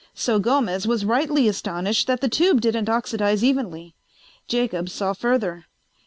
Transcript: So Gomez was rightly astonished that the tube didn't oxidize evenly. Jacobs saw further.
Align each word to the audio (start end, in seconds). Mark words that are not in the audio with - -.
So 0.15 0.39
Gomez 0.39 0.87
was 0.87 1.05
rightly 1.05 1.47
astonished 1.47 2.07
that 2.07 2.21
the 2.21 2.27
tube 2.27 2.59
didn't 2.61 2.89
oxidize 2.89 3.43
evenly. 3.43 3.93
Jacobs 4.47 4.91
saw 4.93 5.13
further. 5.13 5.65